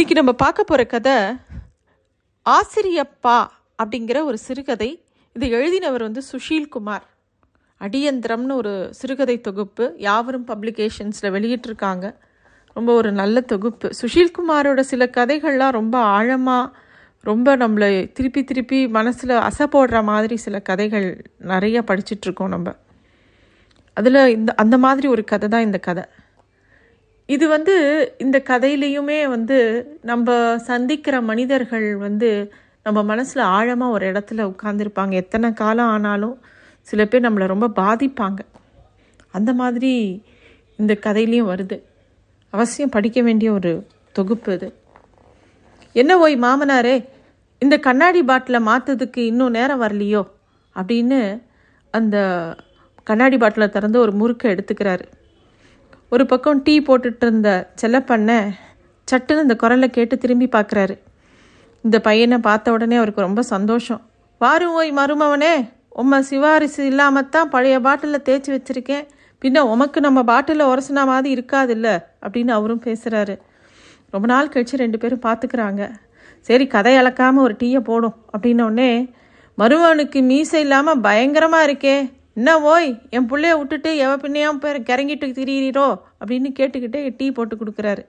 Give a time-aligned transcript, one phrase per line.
[0.00, 1.14] இன்றைக்கி நம்ம பார்க்க போகிற கதை
[2.50, 3.46] ஆசிரியப்பா
[3.82, 5.04] அப்படிங்கிற ஒரு சிறுகதை.
[5.34, 7.04] இது எழுதினவர் வந்து சுஷீல் குமார்.
[7.80, 12.14] அடியந்திரம்னு ஒரு சிறுகதை தொகுப்பு யாவரும் பப்ளிகேஷன்ஸில் வெளியிட்டிருக்காங்க.
[12.74, 13.90] ரொம்ப ஒரு நல்ல தொகுப்பு.
[14.00, 16.76] சுஷீல்குமாரோட சில கதைகள்லாம் ரொம்ப ஆழமாக
[17.20, 22.74] ரொம்ப நம்மளை திருப்பி திருப்பி மனசில் அசை போடுற மாதிரி சில கதைகள் நிறைய படிச்சிட்ருக்கோம் நம்ம.
[23.94, 26.04] அதில் இந்த அந்த மாதிரி ஒரு கதை தான் இந்த கதை.
[27.34, 27.74] இது வந்து
[28.18, 29.58] இந்த கதையிலையுமே வந்து
[30.02, 32.30] நம்ம சந்திக்கிற மனிதர்கள் வந்து
[32.82, 36.34] நம்ம மனசில் ஆழமாக ஒரு இடத்துல உட்காந்துருப்பாங்க எத்தனை காலம் ஆனாலும்
[36.80, 38.38] சில பேர் நம்மளை ரொம்ப பாதிப்பாங்க.
[39.30, 39.92] அந்த மாதிரி
[40.76, 41.82] இந்த கதையிலையும் வருது.
[42.50, 44.68] அவசியம் படிக்க வேண்டிய ஒரு தொகுப்பு இது.
[45.92, 47.08] என்ன ஓய் மாமனாரே
[47.58, 50.22] இந்த கண்ணாடி பாட்டிலை மாற்றதுக்கு இன்னும் நேரம் வரலையோ?
[50.74, 51.42] அப்படின்னு
[51.90, 52.16] அந்த
[53.02, 55.04] கண்ணாடி பாட்டிலை திறந்து ஒரு முறுக்கை எடுத்துக்கிறாரு.
[56.12, 57.50] ஒரு பக்கம் டீ போட்டுட்டு இருந்த
[57.80, 58.30] செல்லப்பண்ண
[59.08, 60.94] சட்டுன்னு இந்த குரலை கேட்டு திரும்பி பார்க்குறாரு.
[61.84, 64.00] இந்த பையனை பார்த்த உடனே அவருக்கு ரொம்ப சந்தோஷம்.
[64.40, 65.54] வாரும் ஓய் மருமவனே
[66.00, 69.06] உம்மை சிவாரிசு இல்லாமல் தான் பழைய பாட்டிலில் தேய்ச்சி வச்சிருக்கேன்.
[69.42, 71.88] பின்ன உமக்கு நம்ம பாட்டிலில் உரசினா மாதிரி இருக்காதுல்ல?
[72.24, 73.36] அப்படின்னு அவரும் பேசுகிறாரு
[74.14, 75.82] ரொம்ப நாள் கழித்து ரெண்டு பேரும் பார்த்துக்கிறாங்க.
[76.48, 78.16] சரி கதை அளக்காமல் ஒரு டீயை போடும்.
[78.34, 78.90] அப்படின்னோடனே
[79.58, 81.96] மருமவனுக்கு மீசை இல்லாமல் பயங்கரமாக இருக்கே
[82.40, 85.88] என்ன ஓய் என் பிள்ளைய விட்டுட்டு எவ பின்னையாம் பேர் கிறங்கிட்டு திரியிறோ
[86.20, 88.02] அப்படின்னு கேட்டுக்கிட்டே டீ போட்டு கொடுக்குறாரு.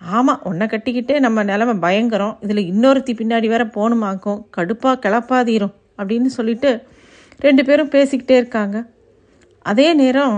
[0.00, 2.34] ஆமாம் உன்னை கட்டிக்கிட்டே நம்ம நிலமை பயங்கரம்.
[2.44, 4.40] இதில் இன்னொருத்தி பின்னாடி வேற போகணுமாக்கும்.
[4.56, 6.70] கடுப்பாக கிளப்பாதீரும் அப்படின்னு சொல்லிட்டு
[7.40, 8.76] ரெண்டு பேரும் பேசிக்கிட்டே இருக்காங்க.
[9.62, 10.36] அதே நேரம்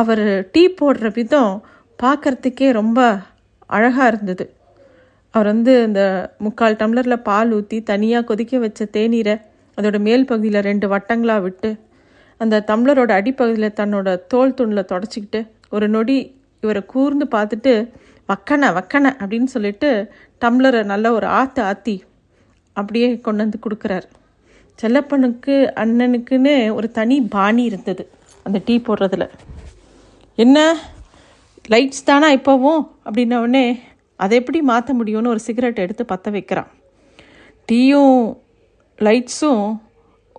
[0.00, 1.52] அவர் டீ போடுற விதம்
[2.02, 3.00] பார்க்கறதுக்கே ரொம்ப
[3.66, 4.46] அழகாக இருந்தது.
[5.34, 6.02] அவர் வந்து இந்த
[6.38, 9.36] முக்கால் டம்ளரில் பால் ஊற்றி தனியாக கொதிக்க வச்ச தேநீரை
[9.78, 11.70] அதோட மேல் பகுதியில் ரெண்டு வட்டங்களாக விட்டு
[12.38, 16.18] அந்த தம்ளரோட அடிப்பகுதியில் தன்னோட தோல் துணில் தொடச்சிக்கிட்டு ஒரு நொடி
[16.60, 17.72] இவரை கூர்ந்து பார்த்துட்டு
[18.28, 21.96] வக்கனை வக்கனை அப்படின்னு சொல்லிட்டு டம்ளரை நல்ல ஒரு ஆற்று ஆற்றி
[22.72, 24.08] அப்படியே கொண்டு வந்து கொடுக்குறாரு.
[24.82, 28.10] செல்லப்பனுக்கு அண்ணனுக்குன்னு ஒரு தனி பாணி இருந்தது
[28.42, 29.28] அந்த டீ போடுறதுல.
[30.34, 30.76] என்ன?
[31.68, 32.82] லைட்ஸ் தானா இப்போவும்?
[33.04, 33.78] அப்படின்னவுடனே
[34.16, 36.70] அதை எப்படி மாற்ற முடியும்னு ஒரு சிகரெட் எடுத்து பற்ற வைக்கிறான்.
[37.72, 38.38] டீயும்
[38.98, 39.66] லைட்ஸும்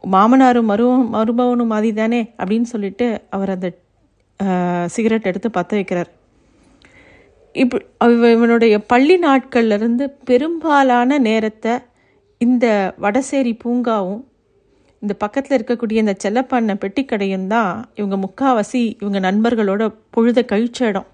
[0.03, 3.77] மாமனாரும் மரு மருபவனும் மாதிரி தானே அப்படின்னு சொல்லிட்டு அவர் அந்த
[4.87, 6.09] சிகரெட் எடுத்து பற்ற வைக்கிறார்.
[7.53, 11.71] இப்போ அவ- இவனுடைய பள்ளி நாட்கள்லேருந்து பெரும்பாலான நேரத்தை
[12.37, 14.23] இந்த வடசேரி பூங்காவும்
[14.99, 21.07] இந்த பக்கத்தில் இருக்கக்கூடிய இந்த செல்லப்பண்ண பெட்டிக்கடையும் தான் இவங்க முக்காவாசி இவங்க நண்பர்களோட பொழுத கழிச்ச இடம்.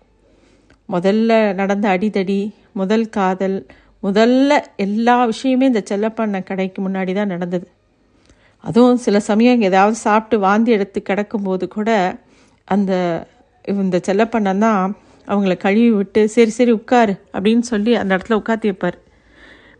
[0.91, 3.65] முதல்ல நடந்த அடிதடி முதல் காதல்
[4.03, 7.67] முதல்ல எல்லா விஷயமே இந்த செல்லப்பண்ண கடைக்கு முன்னாடி தான் நடந்தது.
[8.65, 11.89] அதுவும் சில சமயம் ஏதாவது சாப்பிட்டு வாந்தி எடுத்து கிடக்கும்போது கூட
[12.67, 12.93] அந்த
[13.65, 14.81] இந்த செல்லப்பண்ணன் தான்
[15.27, 18.97] அவங்கள கழுவி விட்டு சரி சரி உட்காரு அப்படின்னு சொல்லி அந்த இடத்துல உட்காத்தி வைப்பார்.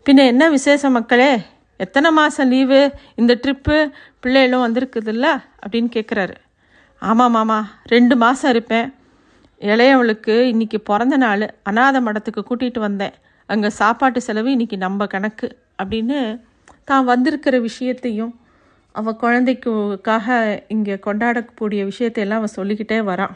[0.05, 1.31] பின்ன என்ன விசேஷம் மக்களே?
[1.79, 2.79] எத்தனை மாதம் லீவு?
[3.15, 3.75] இந்த ட்ரிப்பு
[4.19, 5.27] பிள்ளைகளும் வந்திருக்குதுல்ல?
[5.63, 6.35] அப்படின்னு கேட்குறாரு
[7.01, 7.59] ஆமாம் மாமா
[7.93, 8.87] ரெண்டு மாதம் இருப்பேன்.
[9.61, 11.45] இளையவளுக்கு இன்றைக்கி பிறந்த நாள்.
[11.69, 13.15] அநாத மடத்துக்கு கூட்டிகிட்டு வந்தேன்.
[13.49, 15.47] அங்கே சாப்பாட்டு செலவு இன்றைக்கி நம்ம கணக்கு
[15.83, 16.17] அப்படின்னு
[16.89, 18.33] தான் வந்திருக்கிற விஷயத்தையும்
[18.99, 20.27] அவள் குழந்தைக்குக்காக
[20.67, 23.33] இங்கே கொண்டாடக்கூடிய விஷயத்தையெல்லாம் அவன் சொல்லிக்கிட்டே வரான்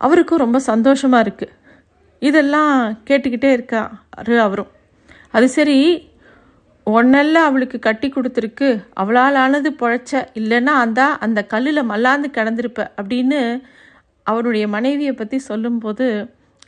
[0.00, 1.56] அவருக்கும் ரொம்ப சந்தோஷமாக இருக்குது
[2.22, 2.74] இதெல்லாம்
[3.08, 4.70] கேட்டுக்கிட்டே இருக்காரு அவரும்.
[5.36, 5.78] அது சரி
[6.86, 13.40] ஒன்னல்ல அவளுக்கு கட்டி கொடுத்துருக்கு அவளால் ஆனது பொழைச்ச இல்லைன்னா அந்த அந்த கல்லில் மல்லாந்து கிடந்திருப்ப அப்படின்னு
[14.26, 16.06] அவருடைய மனைவியை பற்றி சொல்லும்போது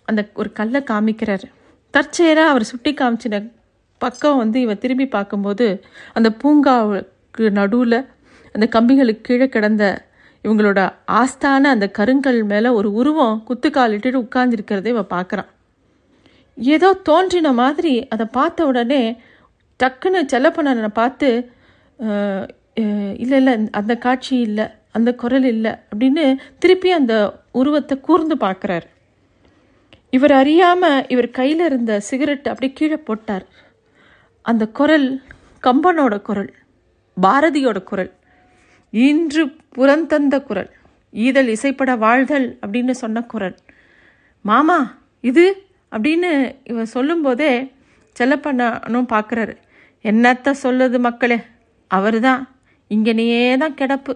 [0.04, 1.46] அந்த ஒரு கல்லை காமிக்கிறாரு.
[1.94, 3.40] தற்செயலாக அவர் சுட்டி காமிச்சின
[4.00, 5.66] பக்கம் வந்து இவன் திரும்பி பார்க்கும்போது
[6.12, 6.74] அந்த பூங்கா
[7.58, 7.98] நடுவில்
[8.54, 9.84] அந்த கம்பிகளுக்கு கீழே கிடந்த
[10.44, 10.80] இவங்களோட
[11.20, 14.10] ஆஸ்தான அந்த கருங்கல் மேலே ஒரு உருவம் குத்துக்காலிட்டு
[14.58, 15.50] இட்டுட்டு இவன் பார்க்குறான்.
[16.58, 19.02] ஏதோ தோன்றின மாதிரி அதை பார்த்த உடனே
[19.80, 21.28] டக்குன்னு செல்லப்பண்ணனை பார்த்து
[23.22, 24.66] இல்லை இல்லை அந்த காட்சி இல்லை
[24.96, 26.24] அந்த குரல் இல்லை அப்படின்னு
[26.58, 27.14] திருப்பி அந்த
[27.60, 28.86] உருவத்தை கூர்ந்து பார்க்குறாரு.
[30.10, 33.46] இவர் அறியாமல் இவர் கையில் இருந்த சிகரெட் அப்படியே கீழே போட்டார்.
[34.42, 35.06] அந்த குரல்
[35.62, 36.50] கம்பனோட குரல்.
[37.20, 38.12] பாரதியோட குரல்.
[38.90, 39.42] இன்று
[39.76, 40.70] புறந்தந்த குரல்.
[41.12, 43.56] ஈதல் இசைப்பட வாழ்தல் அப்படின்னு சொன்ன குரல்.
[44.42, 47.72] மாமா இது அப்படின்னு இவன் சொல்லும்போதே
[48.16, 49.56] செல்லப்பண்ணனும் பார்க்குறாரு
[50.04, 51.38] என்னத்த சொல்லுது மக்களே?
[51.86, 52.48] அவர் தான்
[52.88, 54.14] இங்கனையே தான் கிடப்பு.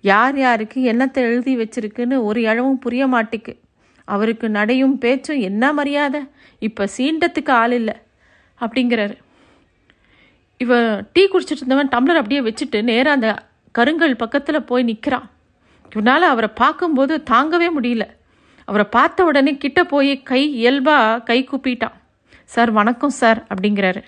[0.00, 3.56] யார் யாருக்கு என்னத்தை எழுதி வச்சிருக்குன்னு ஒரு இழவும் புரிய மாட்டேக்கு.
[4.04, 6.20] அவருக்கு நடையும் பேச்சும் என்ன மரியாதை?
[6.58, 7.94] இப்போ சீண்டத்துக்கு ஆள் இல்லை.
[8.60, 9.16] அப்படிங்கிறாரு.
[10.64, 13.28] இவன் டீ குடிச்சிட்டு இருந்தவன் டம்ளர் அப்படியே வச்சுட்டு நேராக அந்த
[13.74, 15.28] கருங்கல் பக்கத்தில் போய் நிற்கிறான்
[15.92, 18.04] இவனால் அவரை பார்க்கும்போது தாங்கவே முடியல.
[18.68, 21.94] அவரை பார்த்த உடனே கிட்ட போய் கை இயல்பாக கை கூப்பிட்டான்.
[22.44, 24.02] சார் வணக்கம் சார் அப்படிங்கிறாரு.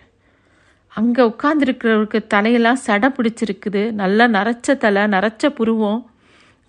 [0.92, 3.82] அங்கே உட்காந்துருக்கிறவருக்கு தலையெல்லாம் சடை பிடிச்சிருக்குது.
[4.00, 6.00] நல்லா நரைச்ச தலை நரைச்ச புருவம்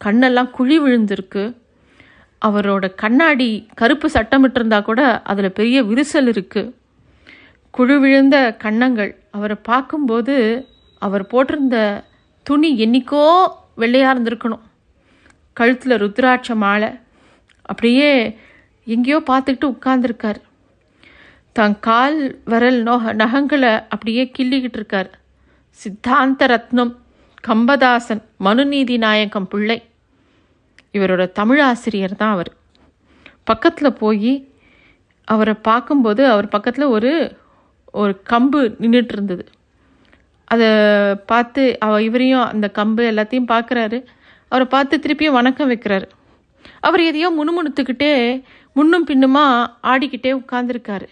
[0.01, 1.43] கண்ணெல்லாம் குழி விழுந்திருக்கு.
[2.41, 3.49] அவரோட கண்ணாடி
[3.81, 6.71] கருப்பு சட்டமிட்டிருந்தா கூட அதில் பெரிய விரிசல் இருக்குது
[7.73, 10.35] குழு விழுந்த கன்னங்கள் அவரை பார்க்கும்போது
[11.01, 11.77] அவர் போட்டிருந்த
[12.45, 13.23] துணி என்னைக்கோ
[13.81, 14.63] வெள்ளையாக இருந்திருக்கணும்.
[15.57, 16.89] கழுத்தில் ருத்ராட்ச மாலை.
[17.61, 18.09] அப்படியே
[18.87, 20.39] எங்கேயோ பார்த்துக்கிட்டு உட்கார்ந்துருக்கார்.
[21.51, 25.09] தன் கால் வரல் நோக நகங்களை அப்படியே கிள்ளிக்கிட்டு இருக்கார்.
[25.79, 26.93] சித்தாந்த ரத்னம்
[27.47, 29.79] கம்பதாசன் மனுநீதி நாயகம் பிள்ளை.
[30.93, 32.51] இவரோட தமிழ் ஆசிரியர் தான் அவர்.
[33.43, 34.33] பக்கத்தில் போய்
[35.27, 37.11] அவரை பார்க்கும்போது அவர் பக்கத்தில் ஒரு
[38.01, 39.43] ஒரு கம்பு நின்றுட்டு இருந்தது
[40.51, 40.67] அதை
[41.31, 43.97] பார்த்து அவ இவரையும் அந்த கம்பு எல்லாத்தையும் பார்க்குறாரு.
[44.51, 46.07] அவரை பார்த்து திருப்பியும் வணக்கம் வைக்கிறாரு.
[46.87, 48.13] அவர் எதையோ முணுமுணுத்துக்கிட்டே
[48.75, 49.45] முன்னும் பின்னுமா
[49.91, 51.07] ஆடிக்கிட்டே உட்காந்துருக்காரு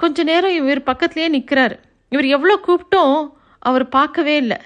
[0.00, 1.76] கொஞ்ச நேரம் இவர் பக்கத்துலேயே நிற்கிறாரு
[2.12, 3.16] இவர் எவ்வளோ கூப்பிட்டும்
[3.62, 4.58] அவர் பார்க்கவே இல்லை.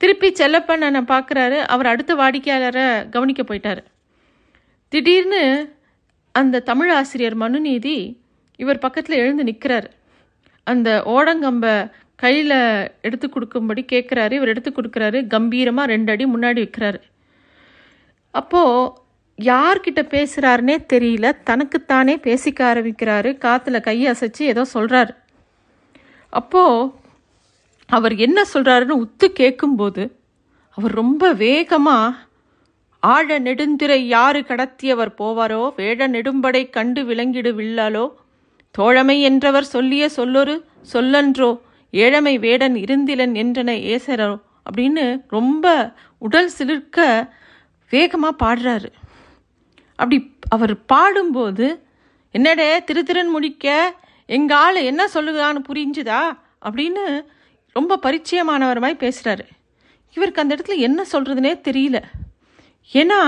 [0.00, 1.58] திருப்பி செல்லப்பண்ணனை பார்க்குறாரு.
[1.74, 3.82] அவர் அடுத்த வாடிக்கையாளரை கவனிக்க போயிட்டார்.
[4.92, 5.42] திடீர்னு
[6.34, 7.96] அந்த தமிழ் ஆசிரியர் மனுநீதி
[8.60, 9.88] இவர் பக்கத்தில் எழுந்து நிற்கிறாரு
[10.66, 11.74] அந்த ஓடங்கம்பை
[12.22, 12.58] கையில்
[13.06, 15.18] எடுத்து கொடுக்கும்படி கேட்குறாரு இவர் எடுத்து கொடுக்குறாரு.
[15.26, 17.00] கம்பீரமாக ரெண்டு அடி முன்னாடி வைக்கிறாரு.
[18.34, 18.92] அப்போது
[19.38, 21.26] யார்கிட்ட பேசுகிறாருனே தெரியல.
[21.44, 23.30] தனக்குத்தானே பேசிக்க ஆரம்பிக்கிறாரு.
[23.44, 25.12] காற்றுல கையை அசைச்சு ஏதோ சொல்கிறாரு
[26.32, 26.92] அப்போது
[27.90, 30.04] அவர் என்ன சொல்கிறாருன்னு உத்து கேட்கும்போது
[30.78, 32.16] அவர் ரொம்ப வேகமாக
[33.02, 35.60] ஆழ நெடுந்திரை யாரு கடத்தியவர் போவாரோ?
[35.76, 38.04] வேட நெடும்படை கண்டு விளங்கிடு வில்லாலோ?
[38.78, 40.54] தோழமை என்றவர் சொல்லிய சொல்லொரு
[40.92, 41.50] சொல்லன்றோ
[41.90, 44.30] ஏழமை வேடன் இருந்திலன் என்றன ஏசரோ
[44.66, 45.66] அப்படின்னு ரொம்ப
[46.22, 47.28] உடல் சிலிர்க்க
[47.92, 48.88] வேகமாக பாடுறாரு.
[49.98, 50.18] அப்படி
[50.48, 51.66] அவர் பாடும்போது
[52.34, 53.66] என்னடே திருத்திறன் முடிக்க
[54.26, 56.22] எங்கள் ஆள் என்ன சொல்லுதான்னு புரிஞ்சுதா
[56.66, 57.04] அப்படின்னு
[57.76, 59.44] ரொம்ப பரிச்சயமானவர் மாதிரி பேசுகிறாரு
[60.16, 61.98] இவருக்கு அந்த இடத்துல என்ன சொல்கிறதுனே தெரியல.
[62.92, 63.20] ஏன்னா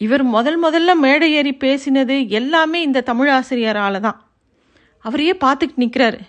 [0.00, 4.18] இவர் முதல் முதல்ல மேடை ஏறி பேசினது எல்லாமே இந்த தமிழ் ஆசிரியரால் தான்.
[4.98, 6.20] அவரையே பார்த்துக்கிட்டு நிற்கிறாரு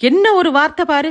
[0.00, 1.10] என்ன ஒரு வார்த்தை பாரு?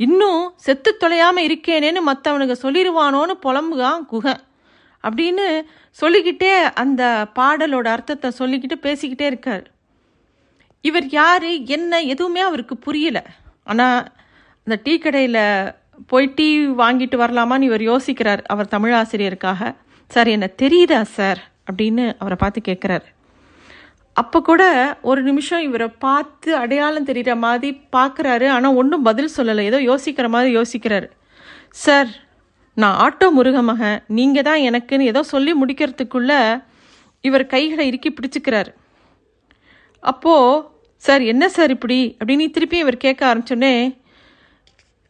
[0.00, 4.42] இன்னும் செத்து தொலையாமல் இருக்கேனேன்னு மற்றவனுக்கு சொல்லிடுவானோன்னு புலம்புகான் குகன்
[5.04, 5.46] அப்படின்னு
[5.90, 7.02] சொல்லிக்கிட்டே அந்த
[7.34, 9.64] பாடலோட அர்த்தத்தை சொல்லிக்கிட்டு பேசிக்கிட்டே இருக்கார்.
[10.80, 13.22] இவர் யார் என்ன எதுவுமே அவருக்கு புரியலை.
[13.64, 14.12] ஆனால்
[14.66, 15.42] அந்த டீ கடையில்
[16.06, 16.48] போய் டீ
[16.82, 19.74] வாங்கிட்டு வரலாமான்னு இவர் யோசிக்கிறார் அவர் தமிழ் ஆசிரியருக்காக
[20.10, 21.40] சார் என்ன தெரியுதா சார்?
[21.70, 23.06] அப்படின்னு அவரை பார்த்து கேட்குறாரு
[24.20, 24.62] அப்போ கூட
[25.02, 29.64] ஒரு நிமிஷம் இவரை பார்த்து அடையாளம் தெரிகிற மாதிரி பார்க்குறாரு ஆனால் ஒன்றும் பதில் சொல்லலை.
[29.70, 31.08] ஏதோ யோசிக்கிற மாதிரி யோசிக்கிறாரு.
[31.70, 32.08] சார்
[32.74, 36.32] நான் ஆட்டோ முருக மகன் நீங்கள் தான் எனக்குன்னு ஏதோ சொல்லி முடிக்கிறதுக்குள்ள
[37.20, 38.72] இவர் கைகளை இறுக்கி பிடிச்சிக்கிறாரு.
[40.00, 40.64] அப்போது
[40.96, 42.16] சார் என்ன சார் இப்படி?
[42.18, 43.74] அப்படின்னு திருப்பி இவர் கேட்க ஆரம்பிச்சோடனே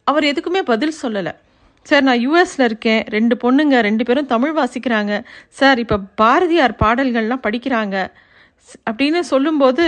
[0.03, 1.33] அவர் எதுக்குமே பதில் சொல்லலை.
[1.81, 3.03] சார் நான் யூஎஸில் இருக்கேன்.
[3.15, 5.13] ரெண்டு பொண்ணுங்க ரெண்டு பேரும் தமிழ் வாசிக்கிறாங்க.
[5.59, 7.97] சார் இப்போ பாரதியார் பாடல்கள்லாம் படிக்கிறாங்க.
[8.89, 9.85] அப்படின்னு சொல்லும்போது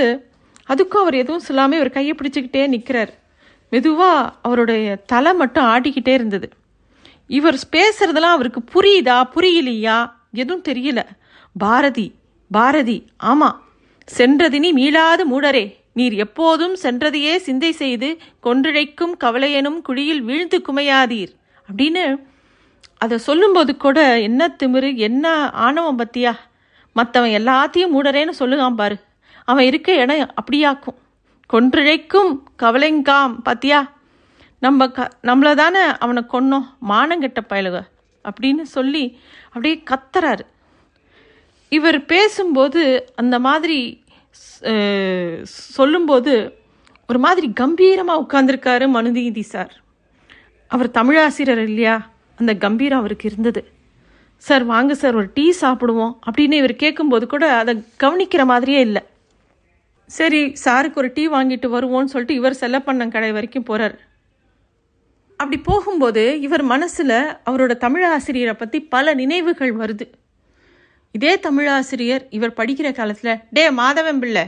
[0.67, 3.13] அதுக்கும் அவர் எதுவும் சொல்லாமல் இவர் கையை பிடிச்சிக்கிட்டே நிற்கிறார்
[3.69, 6.49] மெதுவாக அவருடைய தலை மட்டும் ஆடிக்கிட்டே இருந்தது.
[7.27, 10.11] இவர் பேசுறதெல்லாம் அவருக்கு புரியுதா புரியலையா?
[10.31, 10.99] எதுவும் தெரியல.
[11.55, 12.07] பாரதி
[12.51, 13.57] பாரதி ஆமாம்
[14.17, 21.33] சென்றதினி மீளாது மூடரே நீர் எப்போதும் சென்றதையே சிந்தை செய்து கொன்றிழைக்கும் கவலையெனும் குழியில் வீழ்ந்து குமையாதீர்
[21.69, 22.03] அப்படின்னு
[22.97, 26.33] அதை சொல்லும்போது கூட என்ன திமிரு என்ன ஆணவம் பத்தியா?
[26.93, 28.97] மற்றவன் எல்லாத்தையும் மூடரேன்னு சொல்லுகான் பாரு.
[29.45, 30.97] அவன் இருக்க இடம் அப்படியாக்கும்.
[31.53, 32.31] கொன்றிழைக்கும்
[32.63, 33.79] கவலைங்காம் பாத்தியா?
[34.59, 37.77] நம்ம க நம்மளை தானே அவனை கொன்னோம் மானங்கெட்ட பயலுக
[38.29, 39.03] அப்படின்னு சொல்லி
[39.45, 40.45] அப்படியே கத்துறாரு.
[41.69, 42.81] இவர் பேசும்போது
[43.15, 43.79] அந்த மாதிரி
[45.43, 46.33] சொல்லும்போது
[47.09, 49.73] ஒரு மாதிரி கம்பீரமாக உட்காந்துருக்காரு மனுநீதி சார்.
[50.67, 51.95] அவர் தமிழாசிரியர் இல்லையா?
[52.37, 53.61] அந்த கம்பீரம் அவருக்கு இருந்தது.
[54.47, 56.13] சார் வாங்க சார் ஒரு டீ சாப்பிடுவோம்.
[56.29, 59.01] அப்படின்னு இவர் கேட்கும்போது கூட அதை கவனிக்கிற மாதிரியே இல்லை.
[60.05, 63.97] சரி சாருக்கு ஒரு டீ வாங்கிட்டு வருவோம்னு சொல்லிட்டு இவர் செல்லப்பண்ணம் கடை வரைக்கும் போகிறார்
[65.37, 67.17] அப்படி போகும்போது இவர் மனசில்
[67.49, 70.07] அவரோட தமிழ் ஆசிரியரை பல நினைவுகள் வருது.
[71.11, 74.43] இதே தமிழாசிரியர் இவர் படிக்கிற காலத்தில் டே மாதவன் பிள்ளை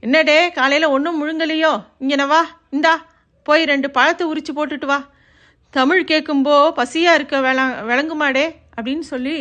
[0.00, 1.72] என்ன டே காலையில் ஒன்றும் முழுங்கலையோ?
[2.00, 3.06] இங்கன வா இந்தா
[3.42, 4.98] போய் ரெண்டு பழத்தை உரிச்சு போட்டுட்டு வா.
[5.70, 8.44] தமிழ் கேட்கும்போ பசியாக இருக்க விள விளங்குமாடே
[8.80, 9.36] அப்படின்னு சொல்லி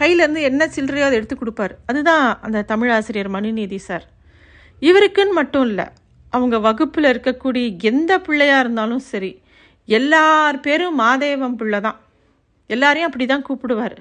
[0.00, 1.74] கையில இருந்து என்ன சில்லறையோ அதை எடுத்து கொடுப்பாரு.
[1.86, 4.06] அதுதான் அந்த தமிழ் ஆசிரியர் மனுநீதி சார்.
[4.80, 5.86] இவருக்குன்னு மட்டும் இல்லை
[6.30, 9.32] அவங்க வகுப்பில் இருக்கக்கூடிய எந்த பிள்ளையாக இருந்தாலும் சரி
[9.84, 11.98] எல்லார் பேரும் மாதேவம் பிள்ளை தான்.
[12.66, 13.96] எல்லாரையும் அப்படி தான் கூப்பிடுவார்.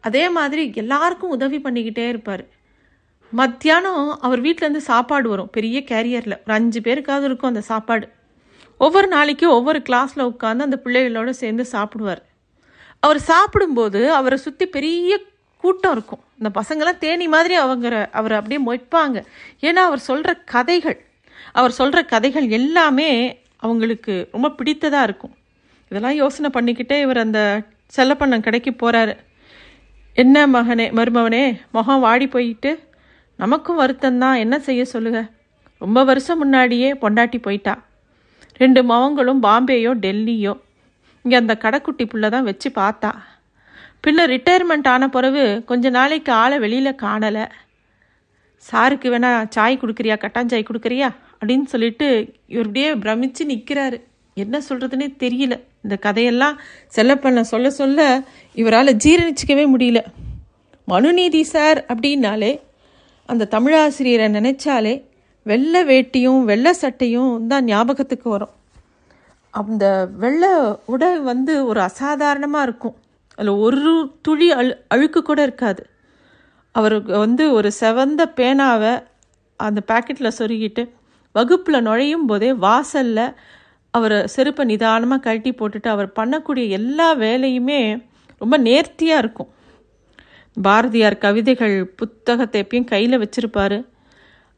[0.00, 2.44] அதே மாதிரி எல்லாருக்கும் உதவி பண்ணிக்கிட்டே இருப்பார்.
[3.32, 6.38] மத்தியானம் அவர் வீட்டிலேருந்து சாப்பாடு வரும் பெரிய கேரியரில்.
[6.44, 8.08] ஒரு அஞ்சு பேருக்காவது இருக்கும் அந்த சாப்பாடு.
[8.78, 12.22] ஒவ்வொரு நாளைக்கும் ஒவ்வொரு கிளாஸில் உட்காந்து அந்த பிள்ளைகளோட சேர்ந்து சாப்பிடுவார்.
[13.00, 15.20] அவர் சாப்பிடும்போது அவரை சுற்றி பெரிய
[15.56, 16.20] கூட்டம் இருக்கும்.
[16.38, 19.24] இந்த பசங்களாம் தேனி மாதிரி அவங்க அவரை அப்படியே மொய்ப்பாங்க.
[19.60, 21.04] ஏன்னா அவர் சொல்கிற கதைகள்
[21.52, 25.34] அவர் சொல்கிற கதைகள் எல்லாமே அவங்களுக்கு ரொம்ப பிடித்ததாக இருக்கும்.
[25.88, 27.62] இதெல்லாம் யோசனை பண்ணிக்கிட்டே இவர் அந்த
[27.96, 29.16] செல்லப்பண்ணம் கடைக்கு போகிறாரு
[30.14, 32.78] என்ன மகனே மருமவனே முகம் வாடி போயிட்டு
[33.36, 35.26] நமக்கும் வருத்தந்தான் என்ன செய்ய சொல்லுங்க
[35.78, 37.82] ரொம்ப வருஷம் முன்னாடியே பொண்டாட்டி போயிட்டா.
[38.56, 40.60] ரெண்டு மகங்களும் பாம்பேயோ டெல்லியோ.
[41.24, 43.10] இங்கே அந்த கடைக்குட்டி புள்ள தான் வச்சு பார்த்தா.
[44.04, 47.46] பின்ன ரிட்டையர்மெண்ட் ஆன பிறகு கொஞ்ச நாளைக்கு ஆளை வெளியில் காணலை.
[48.66, 51.08] சாருக்கு வேணா சாய் கொடுக்குறியா கட்டாஞ்சாய் கொடுக்குறியா
[51.38, 52.06] அப்படின்னு சொல்லிட்டு
[52.52, 53.98] இவர் அப்படியே பிரமிச்சு நிற்கிறாரு
[54.42, 55.54] என்ன சொல்கிறதுனே தெரியல.
[55.84, 56.56] இந்த கதையெல்லாம்
[56.96, 58.00] செல்லப்பண்ண சொல்ல சொல்ல
[58.54, 60.00] இவரால் ஜீரணிச்சிக்கவே முடியல.
[60.88, 62.52] மனுநீதி சார் அப்படின்னாலே
[63.26, 64.94] அந்த தமிழாசிரியரை நினைச்சாலே
[65.42, 68.54] வெள்ளை வேட்டியும் வெள்ளை சட்டையும் தான் ஞாபகத்துக்கு வரும்.
[69.54, 69.84] அந்த
[70.22, 70.50] வெள்ளை
[70.84, 72.96] உடை வந்து ஒரு அசாதாரணமாக இருக்கும்.
[73.38, 75.82] அதில் ஒரு துளி அழு அழுக்கு கூட இருக்காது.
[76.72, 78.92] அவருக்கு வந்து ஒரு செவந்த பேனாவை
[79.56, 80.82] அந்த பாக்கெட்டில் சொருகிட்டு
[81.32, 83.34] வகுப்பில் நுழையும் போதே வாசலில்
[83.90, 87.80] அவர் செருப்பை நிதானமாக கழட்டி போட்டுட்டு அவர் பண்ணக்கூடிய எல்லா வேலையுமே
[88.38, 89.50] ரொம்ப நேர்த்தியாக இருக்கும்.
[90.56, 93.78] பாரதியார் கவிதைகள் புத்தகத்தை எப்பயும் கையில் வச்சுருப்பார்.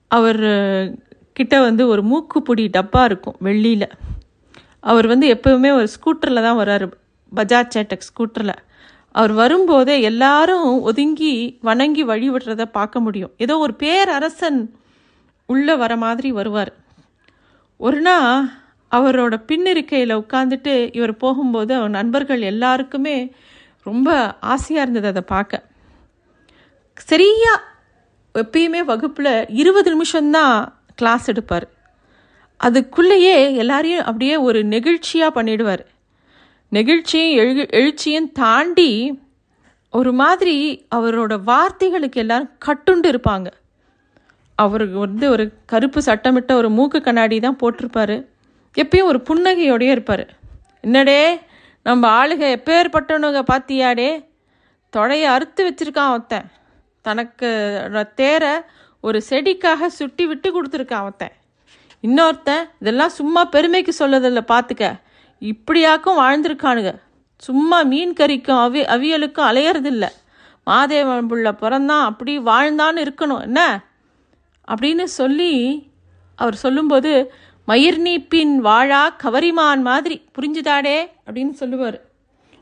[0.09, 0.43] அவர்
[1.33, 3.89] கிட்ட வந்து ஒரு மூக்குப்பொடி டப்பா இருக்கும் வெள்ளியில்.
[4.81, 6.87] அவர் வந்து எப்போவுமே ஒரு ஸ்கூட்டரில் தான் வர்றாரு
[7.33, 8.57] பஜாஜ் சேட்டக் ஸ்கூட்டரில்
[9.11, 13.33] அவர் வரும்போதே எல்லாரும் ஒதுங்கி வணங்கி வழிவிடுறத பார்க்க முடியும்.
[13.37, 14.61] ஏதோ ஒரு பேரரசன்
[15.47, 16.73] உள்ளே வர மாதிரி வருவார்.
[17.77, 18.49] ஒரு நாள்
[18.93, 23.17] அவரோட பின்னிருக்கையில் உட்காந்துட்டு இவர் போகும்போது அவர் நண்பர்கள் எல்லாருக்குமே
[23.83, 25.63] ரொம்ப ஆசையாக இருந்தது அதை பார்க்க.
[26.95, 27.67] சரியாக
[28.35, 30.55] எப்பயுமே வகுப்பில் இருபது நிமிஷம்தான்
[30.95, 31.67] கிளாஸ் எடுப்பார்.
[32.61, 35.83] அதுக்குள்ளேயே எல்லாரையும் அப்படியே ஒரு நெகிழ்ச்சியாக பண்ணிடுவார்.
[36.73, 38.91] நெகிழ்ச்சியும் எழு எழுச்சியும் தாண்டி
[39.93, 40.57] ஒரு மாதிரி
[40.97, 43.49] அவரோட வார்த்தைகளுக்கு எல்லாரும் கட்டுண்டு இருப்பாங்க.
[44.55, 48.17] அவருக்கு வந்து ஒரு கருப்பு சட்டமிட்ட ஒரு மூக்கு கண்ணாடி தான் போட்டிருப்பாரு.
[48.77, 50.25] எப்பயும் ஒரு புன்னகையோடயே இருப்பார்.
[50.87, 51.23] என்னடே
[51.83, 54.11] நம்ம ஆளுக எப்பேற்பட்டவனுங்க பார்த்தியாடே
[54.97, 56.49] தொடையை அறுத்து வச்சிருக்கான் அவத்தன்
[57.03, 57.49] தனக்கு
[58.15, 58.55] தேரை
[59.01, 61.35] ஒரு செடிக்காக சுட்டி விட்டு கொடுத்துருக்கான் அவத்தன்
[62.03, 64.93] இன்னொருத்தன் இதெல்லாம் சும்மா பெருமைக்கு சொல்லதில்ல பார்த்துக்க
[65.41, 66.99] இப்படியாக்கும் வாழ்ந்திருக்கானுங்க.
[67.39, 70.09] சும்மா மீன் கறிக்கும் அவி அவியலுக்கும் அலையறதில்ல.
[70.67, 73.85] மாதேவன் புள்ள பிறந்தான் அப்படி வாழ்ந்தான்னு இருக்கணும் என்ன?
[74.69, 75.83] அப்படின்னு சொல்லி
[76.37, 77.33] அவர் சொல்லும்போது
[77.67, 81.09] மயிர் நீப்பின் வாழா கவரிமான் மாதிரி புரிஞ்சுதாடே?
[81.27, 82.01] அப்படின்னு சொல்லுவார்.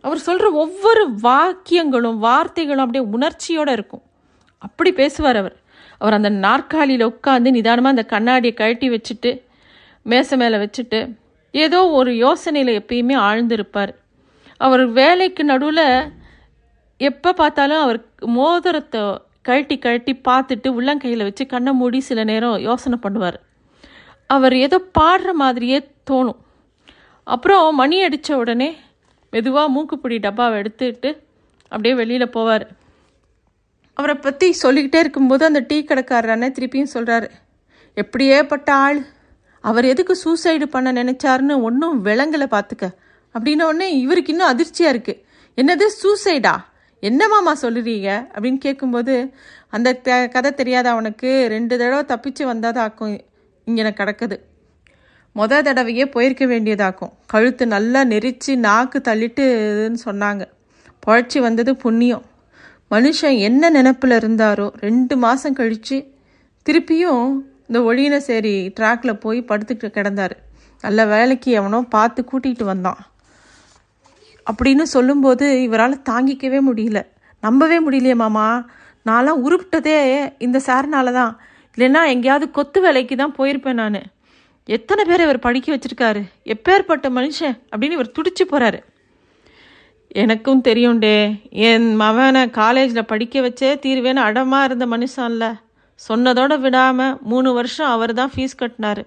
[0.00, 4.02] அவர் சொல்கிற ஒவ்வொரு வாக்கியங்களும் வார்த்தைகளும் அப்படியே உணர்ச்சியோடு இருக்கும்.
[4.58, 5.56] அப்படி பேசுவார் அவர்.
[6.00, 9.30] அவர் அந்த நாற்காலியில் உட்காந்து நிதானமாக அந்த கண்ணாடியை கழட்டி வச்சுட்டு
[10.06, 11.00] மேசை மேலே வச்சுட்டு
[11.54, 13.92] ஏதோ ஒரு யோசனையில் எப்பயுமே ஆழ்ந்திருப்பார்.
[14.56, 15.86] அவர் வேலைக்கு நடுவில்
[17.00, 17.98] எப்போ பார்த்தாலும் அவர்
[18.36, 19.02] மோதிரத்தை
[19.48, 23.38] கழட்டி கழட்டி பார்த்துட்டு உள்ளங்கையில் வச்சு கண்ணை மூடி சில நேரம் யோசனை பண்ணுவார்.
[24.26, 25.78] அவர் ஏதோ பாடுற மாதிரியே
[26.10, 26.40] தோணும்.
[27.26, 28.68] அப்புறம் மணி அடித்த உடனே
[29.32, 31.10] மெதுவாக மூக்குப்பிடி டப்பாவை எடுத்துட்டு
[31.72, 32.64] அப்படியே வெளியில் போவார்.
[33.98, 37.28] அவரை பற்றி சொல்லிக்கிட்டே இருக்கும்போது அந்த டீ கடைக்காரர் அண்ணன் திருப்பியும் சொல்கிறாரு
[37.96, 39.00] எப்படியேப்பட்ட ஆள்.
[39.60, 42.86] அவர் எதுக்கு சூசைடு பண்ண நினைச்சாருன்னு ஒன்றும் விளங்கலை பார்த்துக்க
[43.34, 45.20] அப்படின்ன உடனே இவருக்கு இன்னும் அதிர்ச்சியாக இருக்குது
[45.58, 46.54] என்னது சூசைடா?
[47.02, 48.08] என்ன மாமா சொல்லுறீங்க?
[48.34, 49.14] அப்படின்னு கேட்கும்போது
[49.68, 53.12] அந்த த கதை தெரியாத அவனுக்கு ரெண்டு தடவை தப்பிச்சு வந்ததாக்கும்
[53.64, 54.36] இங்கே கிடக்குது.
[55.36, 57.12] மொதல் தடவையே போயிருக்க வேண்டியதாக்கும்.
[57.26, 60.44] கழுத்து நல்லா நெரிச்சு நாக்கு தள்ளிட்டுன்னு சொன்னாங்க.
[61.06, 62.24] புழைச்சி வந்தது புண்ணியம்.
[62.90, 66.14] மனுஷன் என்ன நினப்பில் இருந்தாரோ ரெண்டு மாதம் கழித்து
[66.66, 70.34] திருப்பியும் இந்த ஒளியின சேரி ட்ராக்ல போய் படுத்துக்கிட்டு கிடந்தார்.
[70.80, 73.06] நல்ல வேலைக்கு எவனோ பார்த்து கூட்டிகிட்டு வந்தான்.
[74.46, 77.06] அப்படின்னு சொல்லும்போது இவரால் தாங்கிக்கவே முடியல.
[77.40, 78.66] நம்பவே முடியலையே மாமா.
[79.06, 79.98] நான்லாம் உருப்பிட்டதே
[80.38, 81.40] இந்த சார்னால தான்.
[81.76, 84.00] இல்லைன்னா எங்கேயாவது கொத்து வேலைக்கு தான் போயிருப்பேன் நான்.
[84.64, 86.22] எத்தனை பேர் இவர் படிக்க வச்சுருக்காரு?
[86.44, 88.80] எப்பேற்பட்ட மனுஷன் அப்படின்னு இவர் துடிச்சு போகிறாரு
[90.08, 91.40] எனக்கும் தெரியும்டே.
[91.50, 95.60] என் மகனை காலேஜில் படிக்க வச்சே தீர்வேன்னு அடமாக இருந்த மனுஷன்ல.
[96.08, 99.06] சொன்னதோடு விடாமல் மூணு வருஷம் அவர் தான் ஃபீஸ் கட்டினாரு.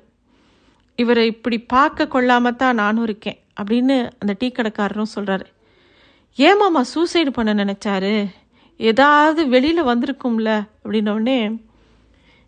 [0.96, 5.46] இவரை இப்படி பார்க்க கொள்ளாம தான் நானும் இருக்கேன் அப்படின்னு அந்த டீ கடைக்காரரும் சொல்கிறாரு
[6.38, 8.26] ஏமாம்மா சூசைடு பண்ண நினச்சாரு?
[8.78, 11.62] ஏதாவது வெளியில் வந்திருக்கும்ல அப்படின்னோடனே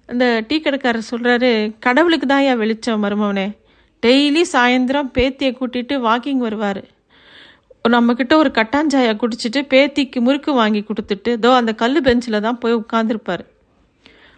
[0.05, 3.57] அந்த டீ கடைக்காரர் சொல்கிறாரு கடவுளுக்கு தான் ஏன் வெளிச்சம் மருமவனே?
[4.03, 6.83] டெய்லி சாயந்தரம் பேத்தியை கூட்டிகிட்டு வாக்கிங் வருவார்.
[7.89, 13.43] நம்மக்கிட்ட ஒரு கட்டாஞ்சாயை குடிச்சிட்டு பேத்திக்கு முறுக்கு வாங்கி கொடுத்துட்டு தோ அந்த கல் பெஞ்சில் தான் போய் உட்காந்துருப்பார்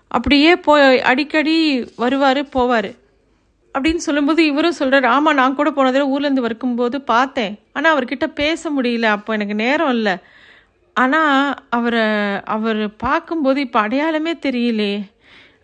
[0.08, 2.90] அப்படியே போய் அடிக்கடி வருவார் போவார்.
[3.76, 7.60] அப்படின்னு சொல்லும்போது இவரும் சொல்கிறார் ஆமாம் நான் கூட போன தடவை ஊர்லேருந்து வரும்போது பார்த்தேன்.
[7.74, 10.16] ஆனால் அவர்கிட்ட பேச முடியல அப்போ எனக்கு நேரம் இல்லை.
[10.94, 12.06] ஆனால் அவரை
[12.44, 15.04] அவர் பார்க்கும்போது இப்போ அடையாளமே தெரியலே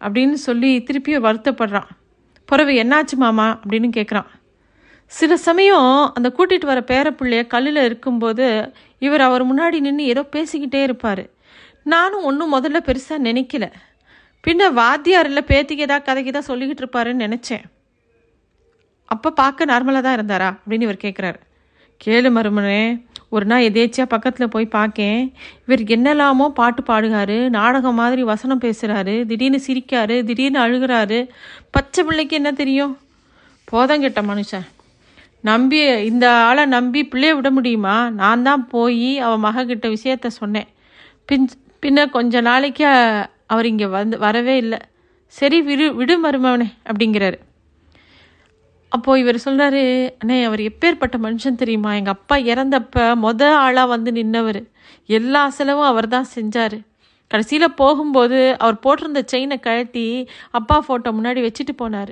[0.01, 1.89] அப்படின்னு சொல்லி திருப்பியும் வருத்தப்படுறான்.
[2.45, 3.59] பிறவு என்னாச்சு மாமா?
[3.63, 4.29] அப்படின்னு கேட்குறான்
[5.11, 8.47] சில சமயம் அந்த கூட்டிகிட்டு வர பேரப்பிள்ளைய கல்லில் இருக்கும்போது
[9.05, 11.23] இவர் அவர் முன்னாடி நின்று ஏதோ பேசிக்கிட்டே இருப்பார்.
[11.93, 13.65] நானும் ஒன்றும் முதல்ல பெருசாக நினைக்கல.
[14.43, 17.63] பின்ன வாத்தியார் இல்லை பேத்திக்கு ஏதாவது கதைக்கு தான் சொல்லிக்கிட்டு இருப்பாருன்னு நினச்சேன்.
[19.13, 21.39] அப்போ பார்க்க நார்மலாக தான் இருந்தாரா அப்படின்னு இவர் கேட்குறாரு
[22.01, 22.83] கேளு மருமனே
[23.35, 25.21] ஒரு நாள் எதேச்சியாக பக்கத்தில் போய் பார்க்கேன்.
[25.65, 31.19] இவர் என்னெல்லாமோ பாட்டு பாடுகாரு நாடகம் மாதிரி வசனம் பேசுகிறாரு திடீர்னு சிரிக்காரு திடீர்னு அழுகிறாரு.
[31.75, 32.93] பச்சை பிள்ளைக்கு என்ன தெரியும்?
[33.71, 34.67] போதங்கிட்ட மனுஷன்.
[35.49, 35.79] நம்பி
[36.11, 37.95] இந்த ஆளை நம்பி பிள்ளைய விட முடியுமா?
[38.21, 40.69] நான் தான் போய் அவன் மகக்கிட்ட விஷயத்த சொன்னேன்.
[41.29, 41.47] பின்
[41.83, 42.83] பின்ன கொஞ்ச நாளைக்கு
[43.53, 44.79] அவர் இங்கே வந்து வரவே இல்லை.
[45.35, 47.37] சரி விடு விடு மருமவனே அப்படிங்கிறாரு.
[48.95, 49.81] அப்போது இவர் சொல்கிறாரு
[50.21, 51.91] அண்ணே அவர் எப்பேற்பட்ட மனுஷன் தெரியுமா?
[51.99, 54.61] எங்கள் அப்பா இறந்தப்ப மொத ஆளாக வந்து நின்னவர்.
[55.19, 56.77] எல்லா செலவும் அவர் தான் செஞ்சார்.
[57.31, 60.05] கடைசியில் போகும்போது அவர் போட்டிருந்த செயினை கழட்டி
[60.59, 62.11] அப்பா ஃபோட்டோ முன்னாடி வச்சுட்டு போனார்.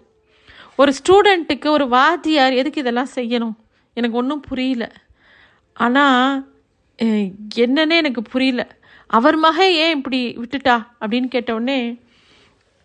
[0.80, 3.56] ஒரு ஸ்டூடெண்ட்டுக்கு ஒரு வாத்தியார் எதுக்கு இதெல்லாம் செய்யணும்?
[3.98, 4.86] எனக்கு ஒன்றும் புரியல.
[5.74, 6.48] ஆனால்
[7.66, 8.64] என்னன்னே எனக்கு புரியல.
[9.10, 10.76] அவர் மக ஏன் இப்படி விட்டுட்டா?
[11.02, 11.80] அப்படின்னு கேட்டவுடனே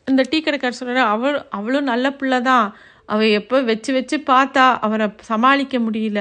[0.06, 2.66] இந்த டீ கடைக்காரர் சொல்கிறார் அவள் அவளும் நல்ல பிள்ளை தான்.
[3.06, 6.20] அவள் எப்போ வச்சு வச்சு பார்த்தா அவரை சமாளிக்க முடியல.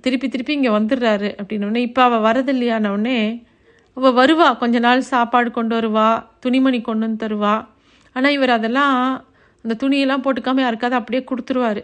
[0.00, 3.18] திருப்பி திருப்பி இங்கே வந்துடுறாரு அப்படின்னோடனே இப்போ அவள் வரதில்லையானவுடனே
[3.96, 4.48] அவள் வருவா.
[4.58, 6.08] கொஞ்ச நாள் சாப்பாடு கொண்டு வருவா.
[6.40, 7.54] துணிமணி கொண்டு வந்து தருவா.
[8.16, 8.96] ஆனால் இவர் அதெல்லாம்
[9.64, 11.82] அந்த துணியெல்லாம் போட்டுக்காமல் யாருக்காவது அப்படியே கொடுத்துருவாரு.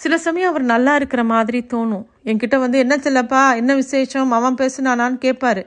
[0.00, 2.04] சில சமயம் அவர் நல்லா இருக்கிற மாதிரி தோணும்.
[2.24, 4.30] என்கிட்ட வந்து என்ன செல்லப்பா என்ன விசேஷம்?
[4.30, 5.62] அவன் பேசுனானான்னு கேட்பாரு.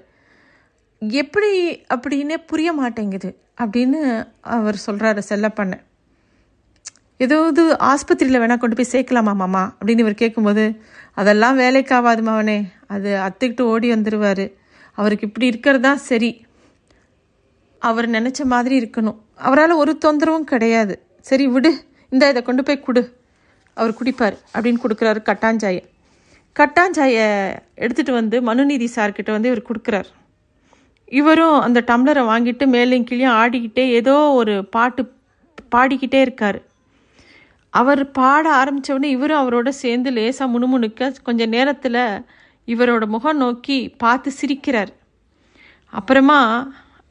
[1.02, 1.50] எப்படி
[1.94, 5.74] அப்படின்னே புரிய மாட்டேங்குது அப்படின்னு அவர் சொல்கிறாரு செல்லப்பண்ண.
[7.18, 9.76] ஏதாவது ஆஸ்பத்திரியில் வேணால் கொண்டு போய் சேர்க்கலாமா மாமா?
[9.80, 10.82] அப்படின்னு இவர் கேட்கும்போது
[11.14, 14.46] அதெல்லாம் வேலைக்காவாது மாவனே அது அத்துக்கிட்டு ஓடி வந்துடுவார்
[14.98, 16.46] அவருக்கு இப்படி இருக்கிறது தான் சரி.
[17.90, 19.20] அவர் நினச்ச மாதிரி இருக்கணும்.
[19.48, 20.96] அவரால் ஒரு தொந்தரவும் கிடையாது.
[21.30, 21.72] சரி விடு.
[22.10, 23.02] இந்த இதை கொண்டு போய் கொடு.
[23.78, 25.84] அவர் குடிப்பார் அப்படின்னு கொடுக்குறாரு கட்டாஞ்சாயை.
[26.60, 27.26] கட்டாஞ்சாயை
[27.84, 30.10] எடுத்துகிட்டு வந்து மனுநீதி சார்கிட்ட வந்து இவர் கொடுக்குறார்.
[31.20, 35.04] இவரும் அந்த டம்ளரை வாங்கிட்டு மேலேயும் கீழேயும் ஆடிக்கிட்டே ஏதோ ஒரு பாட்டு
[35.76, 36.60] பாடிக்கிட்டே இருக்கார்.
[37.74, 42.02] அவர் பாட ஆரம்பித்தவுடனே இவரும் அவரோட சேர்ந்து லேசாக முணுமுணுக்க கொஞ்சம் நேரத்தில்
[42.74, 44.92] இவரோட முகம் நோக்கி பார்த்து சிரிக்கிறார்.
[45.94, 46.40] அப்புறமா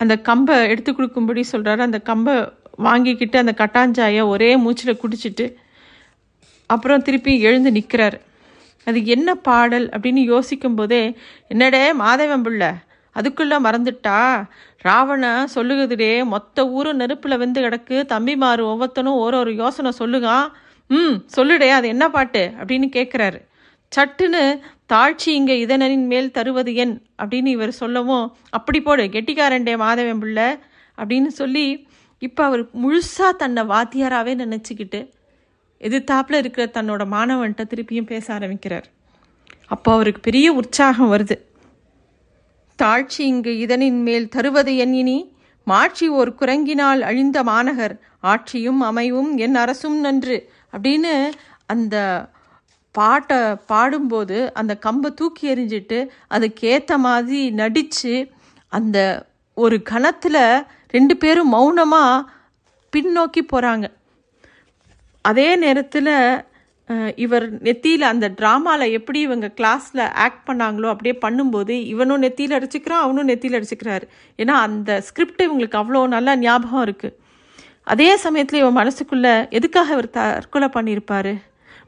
[0.03, 2.35] அந்த கம்பை எடுத்து கொடுக்கும்படி சொல்கிறாரு அந்த கம்பை
[2.79, 5.47] வாங்கிக்கிட்டு அந்த கட்டாஞ்சாயை ஒரே மூச்சில் குடிச்சிட்டு
[6.71, 8.19] அப்புறம் திருப்பி எழுந்து நிற்கிறாரு
[8.87, 11.03] அது என்ன பாடல் அப்படின்னு யோசிக்கும் போதே
[11.49, 12.71] என்னடே மாதவன் பிள்ளை
[13.17, 14.19] அதுக்குள்ளே மறந்துட்டா?
[14.85, 17.97] ராவண சொல்லுகிறதுடே மொத்த ஊரும் நெருப்பில் வெந்து கிடக்கு.
[18.13, 20.47] தம்பிமார் ஒவ்வொருத்தனும் ஒரு ஒரு யோசனை சொல்லுகான்
[20.91, 23.39] ம் சொல்லுடே அது என்ன பாட்டு அப்படின்னு கேட்குறாரு
[23.97, 30.49] சட்டுன்னு தாழ்ச்சி இங்கே இதனின் மேல் தருவது என் அப்படின்னு இவர் சொல்லவும் அப்படி போடு கெட்டிக்காரண்டே மாதவன் பிள்ளை
[30.99, 31.87] அப்படின்னு சொல்லி
[32.19, 35.01] இப்போ அவர் முழுசாக தன்னை வாத்தியாராகவே நினச்சிக்கிட்டு
[35.81, 38.87] எதிர்த்தாப்பில் இருக்கிற தன்னோட மாணவன்கிட்ட திருப்பியும் பேச ஆரம்பிக்கிறார்.
[39.67, 41.37] அப்போ அவருக்கு பெரிய உற்சாகம் வருது.
[42.79, 49.55] தாழ்ச்சி இங்கு இதனின் மேல் தருவது என் இனி மாட்சி ஓர் குரங்கினால் அழிந்த மாநகர் ஆட்சியும் அமைவும் என்
[49.55, 51.33] அரசும் நன்று அப்படின்னு
[51.67, 51.97] அந்த
[52.95, 53.41] பாட்டை
[53.73, 55.99] பாடும்போது அந்த கம்பை தூக்கி எறிஞ்சிட்டு
[56.35, 58.15] அதுக்கேற்ற மாதிரி நடித்து
[58.73, 58.99] அந்த
[59.57, 60.43] ஒரு கணத்தில்
[60.95, 62.25] ரெண்டு பேரும் மௌனமாக
[62.93, 63.87] பின்னோக்கி போகிறாங்க
[65.25, 66.15] அதே நேரத்தில்
[67.25, 73.29] இவர் நெத்தியில் அந்த ட்ராமாவில் எப்படி இவங்க கிளாஸில் ஆக்ட் பண்ணாங்களோ அப்படியே பண்ணும்போது இவனும் நெத்தியில் அடிச்சுக்கிறான் அவனும்
[73.31, 74.07] நெத்தியில் அடிச்சுக்கிறாரு.
[74.39, 77.17] ஏன்னா அந்த ஸ்கிரிப்ட் இவங்களுக்கு அவ்வளோ நல்லா ஞாபகம் இருக்குது
[77.93, 81.33] அதே சமயத்தில் இவன் மனசுக்குள்ளே எதுக்காக இவர் தற்கொலை பண்ணியிருப்பாரு?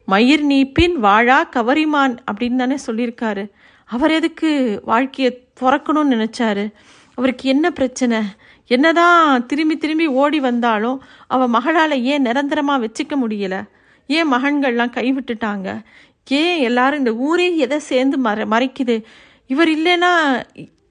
[0.06, 3.50] மயிர் நீப்பின் வாழா கவரிமான் அப்படின்னு தானே சொல்லியிருக்காரு.
[3.84, 6.72] அவர் எதுக்கு வாழ்க்கையை துறக்கணும்னு நினச்சாரு?
[7.14, 8.18] அவருக்கு என்ன பிரச்சனை?
[8.66, 13.68] என்னதான் திரும்பி திரும்பி ஓடி வந்தாலும் அவள் மகளால் ஏன் நிரந்தரமாக வச்சுக்க முடியல?
[14.06, 15.82] ஏன் மகன்கள்லாம் கைவிட்டுட்டாங்க?
[16.28, 19.02] ஏன் எல்லாரும் இந்த ஊரே எதை சேர்ந்து மற மறைக்குது?
[19.46, 20.42] இவர் இல்லைன்னா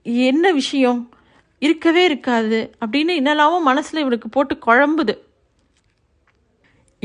[0.01, 1.09] என்ன விஷயம்?
[1.59, 5.17] இருக்கவே இருக்காது அப்படின்னு என்னெல்லாமோ மனசில் இவருக்கு போட்டு குழம்புது.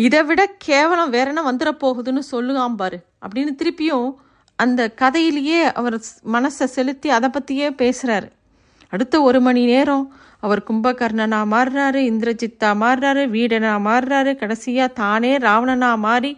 [0.05, 2.99] இதை விட கேவலம் வேற என்ன வந்துட போகுதுன்னு சொல்லுகாம் பாரு.
[3.25, 4.09] அப்படின்னு திருப்பியும்
[4.57, 5.97] அந்த கதையிலேயே அவர்
[6.33, 8.29] மனசை செலுத்தி அதை பற்றியே பேசுகிறாரு
[8.93, 10.05] அடுத்த ஒரு மணி நேரம்
[10.41, 16.33] அவர் கும்பகர்ணனா மாறுறாரு இந்திரஜித்தா மாறுறாரு வீடனா மாறுறாரு கடைசியாக தானே ராவணனா மாறி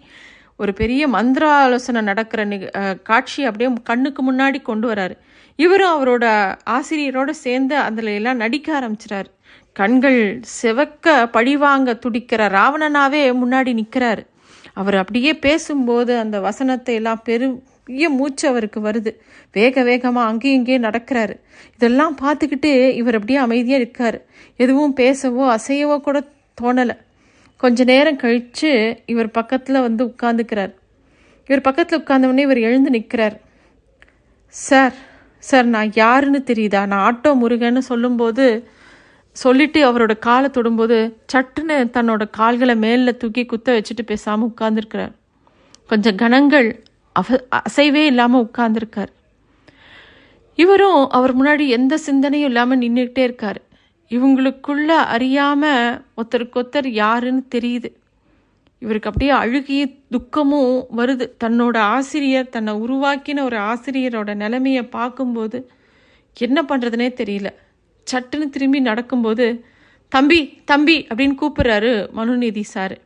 [0.56, 5.14] ஒரு பெரிய மந்திர ஆலோசனை நடக்கிற நிக காட்சி அப்படியே கண்ணுக்கு முன்னாடி கொண்டு வராரு.
[5.58, 6.24] இவரும் அவரோட
[6.70, 9.30] ஆசிரியரோடு சேர்ந்து அதில் எல்லாம் நடிக்க ஆரம்பிச்சிட்டாரு
[9.80, 10.20] கண்கள்
[10.62, 14.24] செவக்க பழிவாங்க துடிக்கிற ராவணனாவே முன்னாடி நிற்கிறாரு
[14.80, 19.10] அவர் அப்படியே பேசும்போது அந்த வசனத்தை எல்லாம் பெரிய மூச்சு அவருக்கு வருது.
[19.56, 21.34] வேக வேகமாக அங்கேயும் இங்கேயும் நடக்கிறாரு.
[21.76, 24.18] இதெல்லாம் பார்த்துக்கிட்டு இவர் அப்படியே அமைதியாக இருக்கார்.
[24.62, 26.18] எதுவும் பேசவோ அசையவோ கூட
[26.60, 26.96] தோணலை.
[27.60, 28.70] கொஞ்ச நேரம் கழித்து
[29.12, 30.72] இவர் பக்கத்தில் வந்து உட்காந்துக்கிறார்
[31.48, 33.36] இவர் பக்கத்தில் உட்கார்ந்தவொடனே இவர் எழுந்து நிற்கிறார்
[34.54, 34.94] சார்
[35.44, 36.80] சார் நான் யாருன்னு தெரியுதா?
[36.92, 38.46] நான் ஆட்டோ முருகன்னு சொல்லும்போது
[39.36, 40.96] சொல்லிட்டு அவரோட காலை தொடும்போது
[41.32, 45.12] சட்டுன்னு தன்னோட கால்களை மேலில் தூக்கி குத்த வச்சுட்டு பேசாமல் உட்கார்ந்துருக்கிறார்.
[45.90, 46.68] கொஞ்சம் கணங்கள்
[47.12, 49.12] அவ அசைவே இல்லாமல் உட்கார்ந்துருக்கார்.
[50.58, 53.60] இவரும் அவர் முன்னாடி எந்த சிந்தனையும் இல்லாமல் நின்றுக்கிட்டே இருக்கார்.
[54.10, 57.90] இவங்களுக்குள்ள அறியாமல் ஒருத்தருக்கொத்தர் யாருன்னு தெரியுது.
[58.82, 61.26] இவருக்கு அப்படியே அழுகிய துக்கமும் வருது.
[61.44, 65.58] தன்னோட ஆசிரியர் தன்னை உருவாக்கின ஒரு ஆசிரியரோட நிலைமையை பார்க்கும்போது
[66.36, 67.50] என்ன பண்ணுறதுனே தெரியல.
[68.12, 69.64] சட்டுன்னு திரும்பி நடக்கும்போது
[70.08, 72.98] தம்பி தம்பி அப்படின்னு கூப்பிட்றாரு மனுநீதி சார்.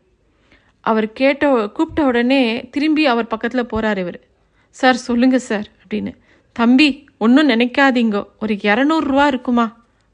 [0.81, 4.21] அவர் கேட்ட கூப்பிட்ட உடனே திரும்பி அவர் பக்கத்தில் போகிறார் இவர்.
[4.71, 6.13] சார் சொல்லுங்கள் சார் அப்படின்னு.
[6.53, 6.89] தம்பி
[7.19, 8.27] ஒன்றும் நினைக்காதீங்கோ.
[8.41, 9.67] ஒரு இரநூறுவா இருக்குமா?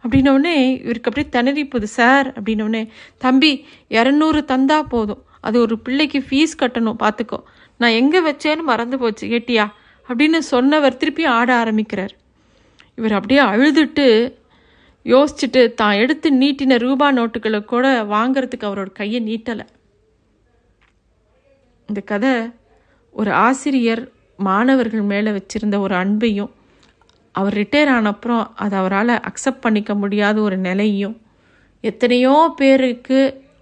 [0.03, 5.22] அப்படின்னோடனே இவருக்கு அப்படியே திணறி போகுது சார் அப்படின்னோடனே தம்பி இரநூறு தந்தா போதும்.
[5.40, 7.42] அது ஒரு பிள்ளைக்கு ஃபீஸ் கட்டணும் பார்த்துக்கோ
[7.79, 9.66] நான் எங்கே வச்சேன்னு மறந்து போச்சு கேட்டியா?
[10.09, 12.14] அப்படின்னு சொன்னவர் திருப்பி ஆட ஆரம்பிக்கிறார்.
[12.94, 14.07] இவர் அப்படியே அழுதுட்டு
[15.07, 19.67] யோசிச்சுட்டு தான் எடுத்து நீட்டின ரூபா நோட்டுகளை கூட வாங்கிறதுக்கு அவரோட கையை நீட்டலை.
[21.89, 22.33] இந்த கதை
[23.15, 24.03] ஒரு ஆசிரியர்
[24.49, 26.53] மாணவர்கள் மேலே வச்சிருந்த ஒரு அன்பையும்
[27.33, 31.17] அவர் ரிட்டையர் ஆன அப்புறம் அதை அவரால் அக்செப்ட் பண்ணிக்க முடியாத ஒரு நிலையும்
[31.81, 33.21] எத்தனையோ பேருக்கு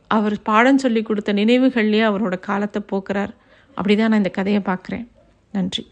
[0.09, 3.33] அவர் பாடம் சொல்லி கொடுத்த நினைவுகள்லேயே அவரோட காலத்தை போக்குறார்.
[3.77, 5.07] அப்படி தான் நான் இந்த கதையை பார்க்குறேன்.
[5.53, 5.83] நன்றி.